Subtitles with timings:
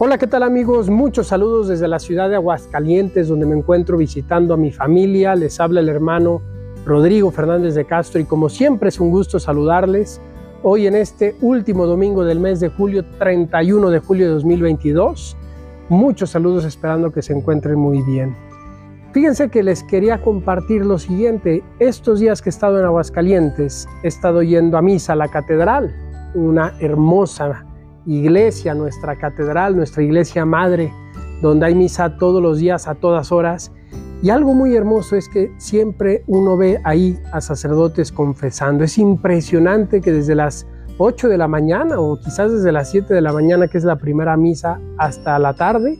[0.00, 0.88] Hola, ¿qué tal amigos?
[0.88, 5.34] Muchos saludos desde la ciudad de Aguascalientes, donde me encuentro visitando a mi familia.
[5.34, 6.40] Les habla el hermano
[6.86, 10.20] Rodrigo Fernández de Castro y como siempre es un gusto saludarles
[10.62, 15.36] hoy en este último domingo del mes de julio, 31 de julio de 2022.
[15.88, 18.36] Muchos saludos esperando que se encuentren muy bien.
[19.10, 21.64] Fíjense que les quería compartir lo siguiente.
[21.80, 25.92] Estos días que he estado en Aguascalientes, he estado yendo a misa a la catedral,
[26.36, 27.64] una hermosa
[28.08, 30.92] iglesia, nuestra catedral, nuestra iglesia madre,
[31.42, 33.70] donde hay misa todos los días, a todas horas.
[34.22, 38.82] Y algo muy hermoso es que siempre uno ve ahí a sacerdotes confesando.
[38.82, 43.20] Es impresionante que desde las 8 de la mañana o quizás desde las 7 de
[43.20, 45.98] la mañana, que es la primera misa, hasta la tarde,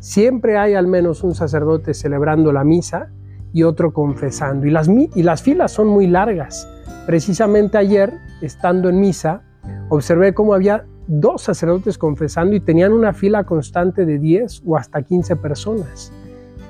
[0.00, 3.10] siempre hay al menos un sacerdote celebrando la misa
[3.52, 4.66] y otro confesando.
[4.66, 6.66] Y las, y las filas son muy largas.
[7.06, 9.42] Precisamente ayer, estando en misa,
[9.88, 15.02] observé cómo había dos sacerdotes confesando y tenían una fila constante de 10 o hasta
[15.02, 16.12] 15 personas.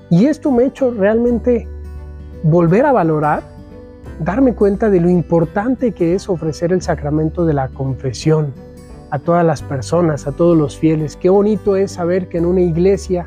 [0.08, 1.69] Y esto me ha hecho realmente
[2.42, 3.42] volver a valorar,
[4.18, 8.55] darme cuenta de lo importante que es ofrecer el sacramento de la confesión
[9.11, 11.16] a todas las personas, a todos los fieles.
[11.16, 13.27] Qué bonito es saber que en una iglesia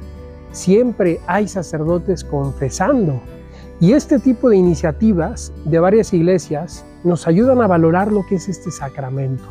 [0.52, 3.22] siempre hay sacerdotes confesando.
[3.80, 8.50] Y este tipo de iniciativas de varias iglesias nos ayudan a valorar lo que es
[8.50, 9.44] este sacramento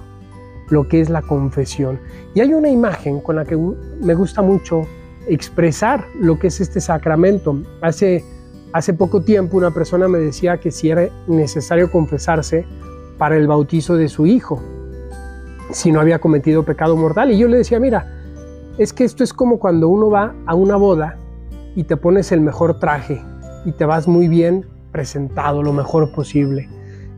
[0.73, 2.01] lo que es la confesión.
[2.35, 3.59] Y hay una imagen con la que
[4.01, 4.87] me gusta mucho
[5.29, 7.61] expresar lo que es este sacramento.
[7.83, 8.25] Hace,
[8.73, 12.65] hace poco tiempo una persona me decía que si era necesario confesarse
[13.19, 14.63] para el bautizo de su hijo,
[15.71, 17.31] si no había cometido pecado mortal.
[17.33, 18.11] Y yo le decía, mira,
[18.79, 21.19] es que esto es como cuando uno va a una boda
[21.77, 23.23] y te pones el mejor traje
[23.67, 26.67] y te vas muy bien presentado, lo mejor posible.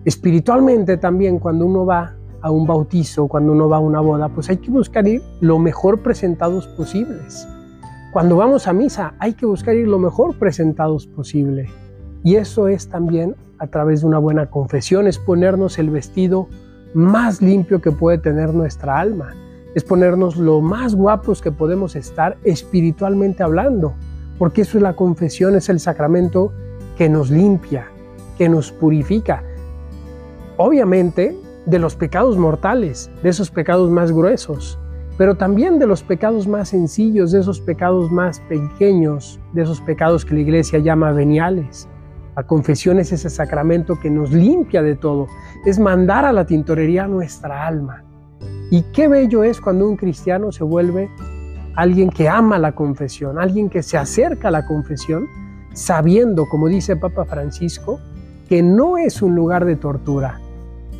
[0.04, 4.50] Espiritualmente también cuando uno va a un bautizo, cuando uno va a una boda, pues
[4.50, 7.48] hay que buscar ir lo mejor presentados posibles.
[8.12, 11.70] Cuando vamos a misa, hay que buscar ir lo mejor presentados posible.
[12.22, 16.48] Y eso es también a través de una buena confesión, es ponernos el vestido
[16.92, 19.34] más limpio que puede tener nuestra alma,
[19.74, 23.94] es ponernos lo más guapos que podemos estar espiritualmente hablando,
[24.38, 26.52] porque eso es la confesión, es el sacramento
[26.98, 27.86] que nos limpia,
[28.36, 29.42] que nos purifica.
[30.58, 31.34] Obviamente,
[31.66, 34.78] de los pecados mortales, de esos pecados más gruesos,
[35.16, 40.24] pero también de los pecados más sencillos, de esos pecados más pequeños, de esos pecados
[40.24, 41.88] que la iglesia llama veniales.
[42.36, 45.28] La confesión es ese sacramento que nos limpia de todo,
[45.64, 48.02] es mandar a la tintorería nuestra alma.
[48.70, 51.08] Y qué bello es cuando un cristiano se vuelve
[51.76, 55.26] alguien que ama la confesión, alguien que se acerca a la confesión,
[55.72, 58.00] sabiendo, como dice Papa Francisco,
[58.48, 60.40] que no es un lugar de tortura,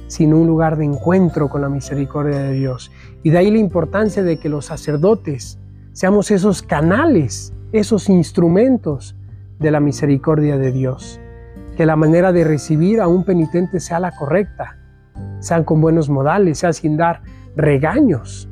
[0.06, 2.90] sino un lugar de encuentro con la misericordia de Dios.
[3.22, 5.58] Y de ahí la importancia de que los sacerdotes
[5.92, 9.16] seamos esos canales, esos instrumentos
[9.58, 11.20] de la misericordia de Dios.
[11.76, 14.78] Que la manera de recibir a un penitente sea la correcta,
[15.40, 17.22] sean con buenos modales, sea sin dar
[17.56, 18.48] regaños.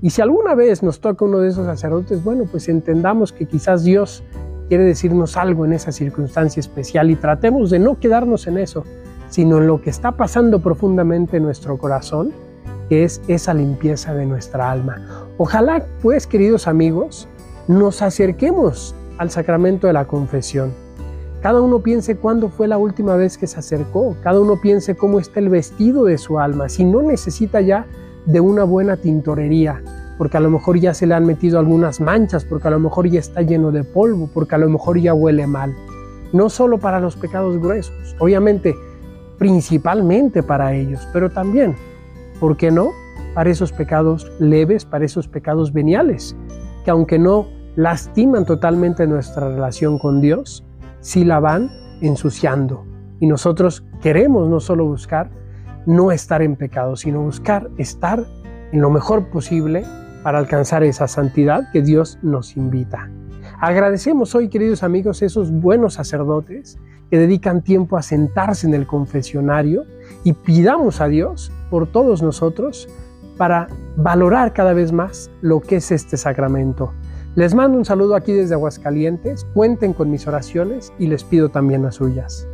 [0.00, 3.82] Y si alguna vez nos toca uno de esos sacerdotes, bueno, pues entendamos que quizás
[3.82, 4.22] Dios
[4.68, 8.84] quiere decirnos algo en esa circunstancia especial y tratemos de no quedarnos en eso,
[9.28, 12.32] sino en lo que está pasando profundamente en nuestro corazón,
[12.88, 15.26] que es esa limpieza de nuestra alma.
[15.36, 17.28] Ojalá, pues, queridos amigos,
[17.66, 20.72] nos acerquemos al sacramento de la confesión.
[21.42, 25.20] Cada uno piense cuándo fue la última vez que se acercó, cada uno piense cómo
[25.20, 27.86] está el vestido de su alma, si no necesita ya
[28.26, 29.80] de una buena tintorería,
[30.18, 33.08] porque a lo mejor ya se le han metido algunas manchas, porque a lo mejor
[33.08, 35.72] ya está lleno de polvo, porque a lo mejor ya huele mal.
[36.32, 38.74] No solo para los pecados gruesos, obviamente
[39.38, 41.76] principalmente para ellos, pero también,
[42.40, 42.90] ¿por qué no?
[43.34, 46.36] Para esos pecados leves, para esos pecados veniales,
[46.84, 47.46] que aunque no
[47.76, 50.64] lastiman totalmente nuestra relación con Dios,
[51.00, 52.84] sí la van ensuciando.
[53.20, 55.30] Y nosotros queremos no solo buscar
[55.86, 58.24] no estar en pecado, sino buscar estar
[58.72, 59.84] en lo mejor posible
[60.22, 63.10] para alcanzar esa santidad que Dios nos invita.
[63.60, 66.78] Agradecemos hoy, queridos amigos, esos buenos sacerdotes
[67.10, 69.84] que dedican tiempo a sentarse en el confesionario
[70.24, 72.88] y pidamos a Dios por todos nosotros
[73.36, 76.92] para valorar cada vez más lo que es este sacramento.
[77.34, 81.82] Les mando un saludo aquí desde Aguascalientes, cuenten con mis oraciones y les pido también
[81.82, 82.48] las suyas.